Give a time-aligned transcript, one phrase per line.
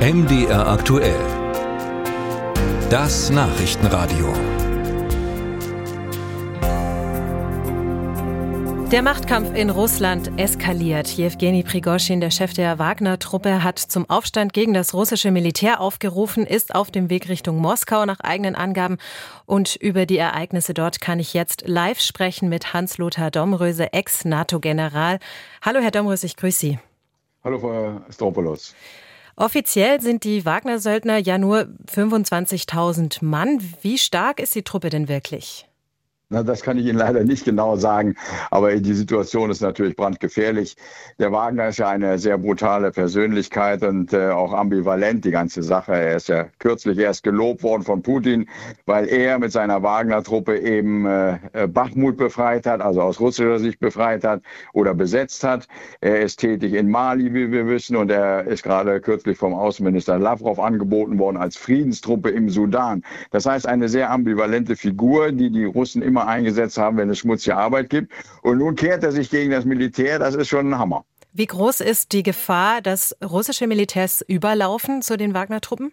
[0.00, 1.20] MDR aktuell.
[2.88, 4.32] Das Nachrichtenradio.
[8.90, 11.08] Der Machtkampf in Russland eskaliert.
[11.08, 16.74] Jewgeni Prigoschin, der Chef der Wagner-Truppe, hat zum Aufstand gegen das russische Militär aufgerufen, ist
[16.74, 18.96] auf dem Weg Richtung Moskau nach eigenen Angaben.
[19.44, 25.18] Und über die Ereignisse dort kann ich jetzt live sprechen mit Hans-Lothar Domröse, Ex-NATO-General.
[25.60, 26.78] Hallo, Herr Domröse, ich grüße Sie.
[27.44, 28.74] Hallo, Frau Stropoulos.
[29.36, 33.60] Offiziell sind die Wagner-Söldner ja nur 25.000 Mann.
[33.82, 35.69] Wie stark ist die Truppe denn wirklich?
[36.32, 38.14] Na, das kann ich Ihnen leider nicht genau sagen,
[38.52, 40.76] aber die Situation ist natürlich brandgefährlich.
[41.18, 45.90] Der Wagner ist ja eine sehr brutale Persönlichkeit und äh, auch ambivalent, die ganze Sache.
[45.90, 48.48] Er ist ja kürzlich erst gelobt worden von Putin,
[48.86, 53.80] weil er mit seiner Wagner-Truppe eben äh, äh, Bachmut befreit hat, also aus russischer Sicht
[53.80, 54.40] befreit hat
[54.72, 55.66] oder besetzt hat.
[56.00, 60.16] Er ist tätig in Mali, wie wir wissen, und er ist gerade kürzlich vom Außenminister
[60.16, 63.02] Lavrov angeboten worden als Friedenstruppe im Sudan.
[63.32, 67.18] Das heißt, eine sehr ambivalente Figur, die die Russen immer immer eingesetzt haben, wenn es
[67.18, 68.12] schmutzige Arbeit gibt.
[68.42, 70.18] Und nun kehrt er sich gegen das Militär.
[70.18, 71.04] Das ist schon ein Hammer.
[71.32, 75.92] Wie groß ist die Gefahr, dass russische Militärs überlaufen zu den Wagner-Truppen?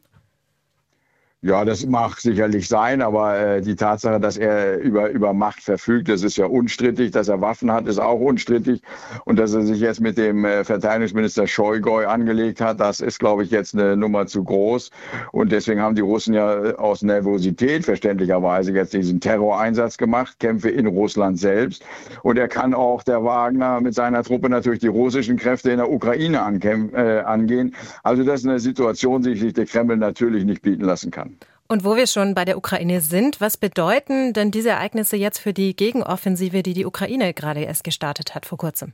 [1.48, 6.10] Ja, das mag sicherlich sein, aber äh, die Tatsache, dass er über, über Macht verfügt,
[6.10, 7.12] das ist ja unstrittig.
[7.12, 8.82] Dass er Waffen hat, ist auch unstrittig.
[9.24, 13.44] Und dass er sich jetzt mit dem äh, Verteidigungsminister Shoigu angelegt hat, das ist, glaube
[13.44, 14.92] ich, jetzt eine Nummer zu groß.
[15.32, 20.86] Und deswegen haben die Russen ja aus Nervosität verständlicherweise jetzt diesen Terroreinsatz gemacht, Kämpfe in
[20.86, 21.82] Russland selbst.
[22.24, 25.90] Und er kann auch, der Wagner, mit seiner Truppe natürlich die russischen Kräfte in der
[25.90, 27.74] Ukraine äh, angehen.
[28.04, 31.37] Also das ist eine Situation, die sich der Kreml natürlich nicht bieten lassen kann.
[31.70, 35.54] Und wo wir schon bei der Ukraine sind, was bedeuten denn diese Ereignisse jetzt für
[35.54, 38.94] die Gegenoffensive, die die Ukraine gerade erst gestartet hat vor kurzem?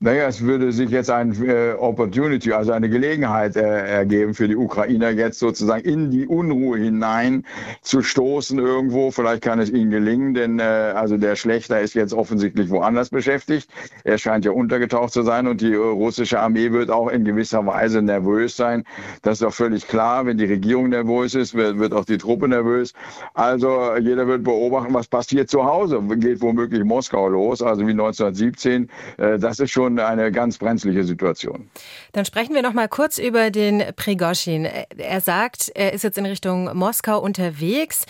[0.00, 4.54] Naja, es würde sich jetzt eine äh, Opportunity, also eine Gelegenheit äh, ergeben für die
[4.54, 7.44] Ukrainer, jetzt sozusagen in die Unruhe hinein
[7.82, 9.10] zu stoßen irgendwo.
[9.10, 13.68] Vielleicht kann es ihnen gelingen, denn äh, also der Schlechter ist jetzt offensichtlich woanders beschäftigt.
[14.04, 18.00] Er scheint ja untergetaucht zu sein und die russische Armee wird auch in gewisser Weise
[18.00, 18.84] nervös sein.
[19.22, 20.26] Das ist doch völlig klar.
[20.26, 22.92] Wenn die Regierung nervös ist, wird, wird auch die Truppe nervös.
[23.34, 26.00] Also jeder wird beobachten, was passiert zu Hause.
[26.18, 28.88] Geht womöglich Moskau los, also wie 1917.
[29.16, 31.70] Äh, das ist schon schon eine ganz brenzliche Situation.
[32.12, 34.64] Dann sprechen wir noch mal kurz über den Prigoschin.
[34.64, 38.06] Er sagt, er ist jetzt in Richtung Moskau unterwegs.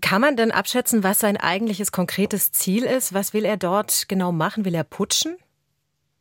[0.00, 3.14] Kann man denn abschätzen, was sein eigentliches konkretes Ziel ist?
[3.14, 4.64] Was will er dort genau machen?
[4.64, 5.36] Will er putschen?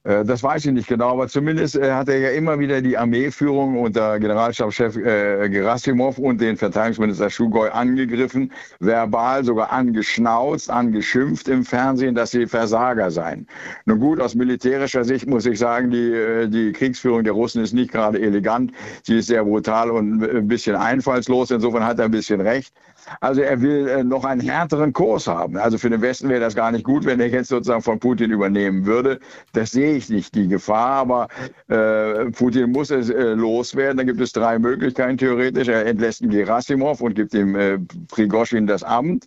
[0.04, 2.98] Äh, das weiß ich nicht genau, aber zumindest äh, hat er ja immer wieder die
[2.98, 11.64] Armeeführung unter Generalstabschef äh, Gerasimov und den Verteidigungsminister Schugoi angegriffen, verbal sogar angeschnauzt, angeschimpft im
[11.64, 13.48] Fernsehen, dass sie Versager seien.
[13.86, 17.92] Nun gut, aus militärischer Sicht muss ich sagen, die, die Kriegsführung der Russen ist nicht
[17.92, 18.72] gerade elegant.
[19.04, 21.52] Sie ist sehr brutal und ein bisschen einfallslos.
[21.52, 22.74] Insofern hat er ein bisschen recht.
[23.20, 25.58] Also er will äh, noch einen härteren Kurs haben.
[25.58, 28.32] Also für den Westen wäre das gar nicht gut, wenn er jetzt sozusagen von Putin
[28.32, 29.20] übernehmen würde.
[29.54, 30.94] Das sehe ich nicht, die Gefahr.
[30.94, 31.28] Aber
[31.68, 33.98] äh, Putin muss es äh, loswerden.
[33.98, 35.68] Da gibt es drei Möglichkeiten theoretisch.
[35.68, 39.26] Er entlässt einen Gerasimov und gibt dem äh, Prigoschin das Amt.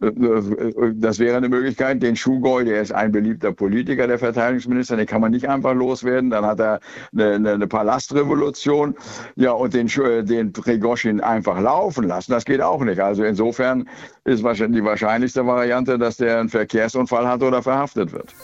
[0.00, 2.02] Äh, äh, das wäre eine Möglichkeit.
[2.02, 6.30] Den Schugoi, der ist ein beliebter Politiker, der Verteidigungsminister, den kann man nicht einfach loswerden.
[6.30, 6.80] Dann hat er
[7.12, 8.94] eine, eine, Palastrevolution.
[9.36, 9.88] Ja, und den,
[10.26, 12.32] den Prigoschin einfach laufen lassen.
[12.32, 13.00] Das geht auch nicht.
[13.00, 13.88] Also also insofern
[14.24, 18.34] ist die wahrscheinlichste Variante, dass der einen Verkehrsunfall hat oder verhaftet wird.